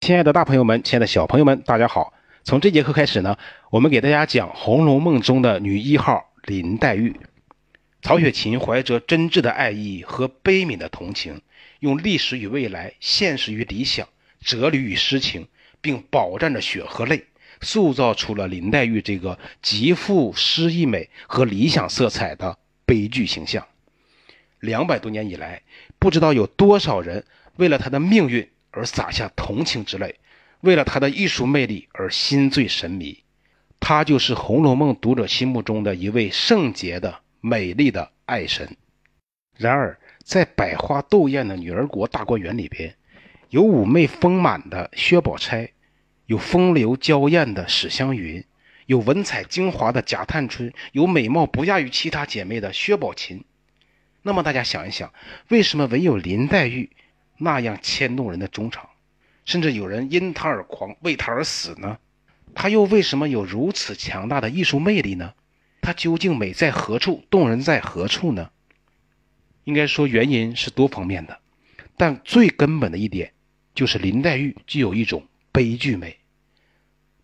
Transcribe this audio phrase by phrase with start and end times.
[0.00, 2.14] 亲爱的大朋友们，亲爱的小朋友们，大家好！
[2.42, 3.36] 从这节课开始呢，
[3.68, 7.14] 我们给大家讲《红楼梦》中的女一号林黛玉。
[8.00, 11.42] 曹雪芹怀着真挚的爱意和悲悯的同情，
[11.80, 14.08] 用历史与未来、现实与理想、
[14.42, 15.46] 哲理与诗情，
[15.82, 17.26] 并饱蘸着血和泪，
[17.60, 22.56] 塑造出了林黛玉这个极富诗意美和理想色彩的
[22.86, 23.66] 悲剧形象。
[24.60, 25.60] 两百多年以来，
[25.98, 27.26] 不知道有多少人
[27.56, 28.48] 为了她的命运。
[28.70, 30.16] 而洒下同情之泪，
[30.60, 33.24] 为了他的艺术魅力而心醉神迷，
[33.80, 38.76] 他就是《红楼梦》读者心目中的一位圣洁的、美丽的爱神。
[39.56, 42.94] 然而，在百花斗艳的女儿国大观园里边，
[43.48, 45.70] 有妩媚丰满的薛宝钗，
[46.26, 48.44] 有风流娇艳的史湘云，
[48.86, 53.44] 有文采精华的贾探春，有美貌不亚于其他姐妹的薛宝琴。
[54.22, 55.12] 那么，大家想一想，
[55.48, 56.90] 为什么唯有林黛玉？
[57.40, 58.88] 那样牵动人的衷肠，
[59.44, 61.98] 甚至有人因他而狂，为他而死呢？
[62.54, 65.32] 他又为什么有如此强大的艺术魅力呢？
[65.80, 68.50] 他究竟美在何处，动人在何处呢？
[69.64, 71.38] 应该说原因是多方面的，
[71.96, 73.32] 但最根本的一点
[73.74, 76.18] 就是林黛玉具有一种悲剧美。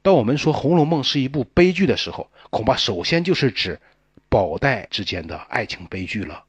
[0.00, 3.78] 当我们说《红楼梦》是一部悲剧的时候，恐怕首先就是指
[4.30, 6.44] 宝黛之间的爱情悲剧了，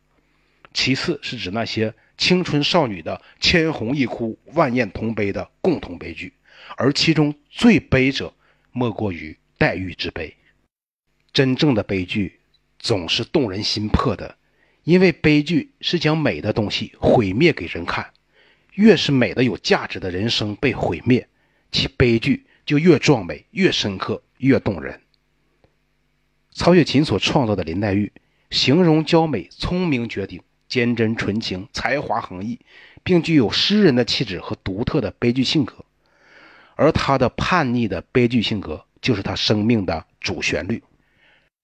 [0.74, 1.94] 其次是指那些。
[2.20, 6.34] 青春少女的千红一哭、万艳同悲的共同悲剧，
[6.76, 8.34] 而其中最悲者，
[8.72, 10.36] 莫过于黛玉之悲。
[11.32, 12.40] 真正的悲剧
[12.80, 14.36] 总是动人心魄的，
[14.84, 18.12] 因为悲剧是将美的东西毁灭给人看。
[18.74, 21.28] 越是美的有价值的人生被毁灭，
[21.72, 25.02] 其悲剧就越壮美、越深刻、越动人。
[26.52, 28.12] 曹雪芹所创造的林黛玉，
[28.50, 30.42] 形容娇美、聪明绝顶。
[30.68, 32.60] 坚贞纯情，才华横溢，
[33.04, 35.76] 并具有诗人的气质和独特的悲剧性格。
[36.76, 40.84] 而他的叛逆的悲剧性格，就是他生命的主旋律。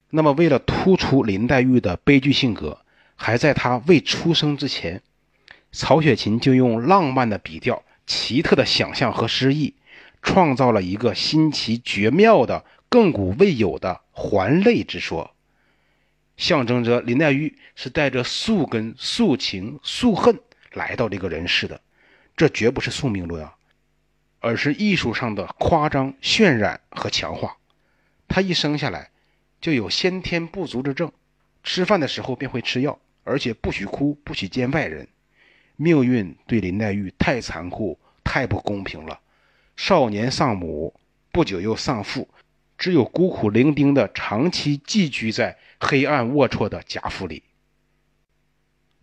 [0.10, 2.80] 那么，为了突出林黛玉的悲剧性格，
[3.16, 5.02] 还在她未出生之前，
[5.72, 9.74] 曹雪芹就用浪漫的笔调、奇特的想象和诗意，
[10.22, 15.32] 创造了一个新奇绝妙的、亘古未有的还泪之说。
[16.38, 20.40] 象征着林黛玉是带着宿根、宿情、宿恨
[20.72, 21.80] 来到这个人世的，
[22.36, 23.56] 这绝不是宿命论啊，
[24.40, 27.58] 而是艺术上的夸张、渲染和强化。
[28.28, 29.12] 她一生下来
[29.62, 31.12] 就有先天不足之症，
[31.64, 35.08] 吃饭的时候便会吃药，而且不许哭，不许见外人。
[35.76, 39.20] 命运对林黛玉太残酷、太不公平了，
[39.76, 40.94] 少年丧母，
[41.32, 42.28] 不久又丧父。
[42.84, 47.44] 只有孤苦伶仃的长期寄居在黑暗龌龊的贾府里。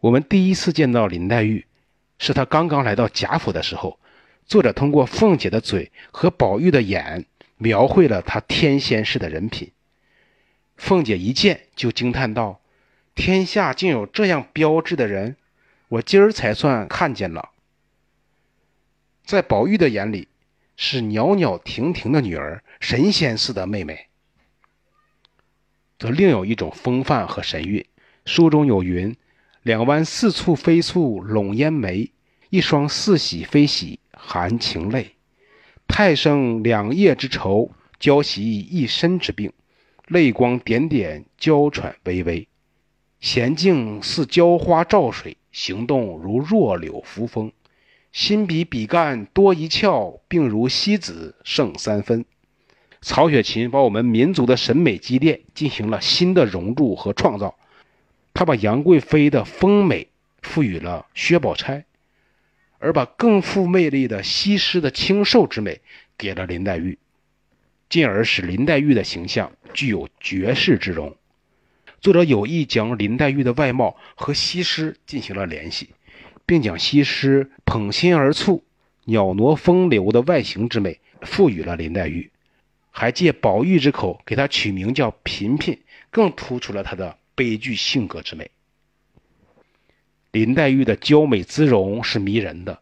[0.01, 1.65] 我们第一次见到林黛玉，
[2.19, 3.99] 是她刚刚来到贾府的时候。
[4.45, 7.25] 作者通过凤姐的嘴和宝玉的眼，
[7.57, 9.73] 描绘了她天仙式的人品。
[10.77, 12.61] 凤姐一见就惊叹道
[13.17, 15.37] ：“天下竟有这样标致的人，
[15.89, 17.53] 我今儿才算看见了。”
[19.25, 20.29] 在宝玉的眼里。
[20.83, 24.07] 是袅袅婷婷的女儿，神仙似的妹妹，
[25.99, 27.85] 则另有一种风范和神韵。
[28.25, 29.15] 书中有云
[29.63, 32.11] ：“两弯似蹙非蹙笼烟眉，
[32.49, 35.17] 一双似喜非喜含情泪。
[35.87, 39.53] 太生两夜之愁，娇袭一身之病。
[40.07, 42.49] 泪光点点，娇喘微微。
[43.21, 47.53] 娴静似娇花照水，行动如弱柳扶风。”
[48.13, 52.25] 心比比干多一窍，病如西子胜三分。
[53.01, 57.57] 曹雪芹把我们民族的审美积淀进行了新的熔铸和创造。
[58.35, 60.09] 他把杨贵妃的丰美
[60.43, 61.85] 赋予了薛宝钗，
[62.79, 65.81] 而把更富魅力的西施的清瘦之美
[66.19, 66.99] 给了林黛玉，
[67.89, 71.17] 进而使林黛玉的形象具有绝世之容。
[72.01, 75.91] 作者有意将林黛玉的外貌和西施进行了联系。
[76.51, 78.63] 并将西施捧心而蹙、
[79.05, 82.33] 袅娜风流的外形之美赋予了林黛玉，
[82.91, 85.79] 还借宝玉之口给她取名叫嫔嫔，
[86.11, 88.51] 更突出了她的悲剧性格之美。
[90.33, 92.81] 林黛玉的娇美姿容是迷人的，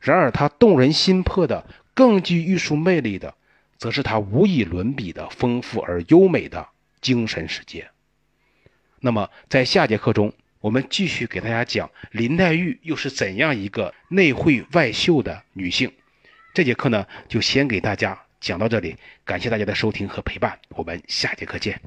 [0.00, 3.34] 然而她动人心魄的、更具艺术魅力的，
[3.78, 6.68] 则是她无以伦比的丰富而优美的
[7.00, 7.90] 精神世界。
[9.00, 10.32] 那么，在下节课中。
[10.60, 15.92] 我们继续给大家讲林黛玉又是怎样一个内慧外秀的女性。
[16.52, 21.80] 这节课呢，就先给大家讲到这里，感谢大家的收听和陪伴，我们下节课见。